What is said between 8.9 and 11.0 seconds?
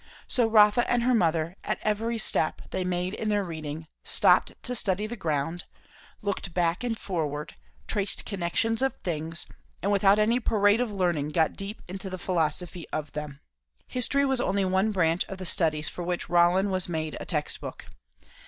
things, and without any parade of